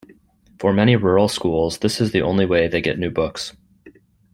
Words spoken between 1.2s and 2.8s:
schools, this is the only way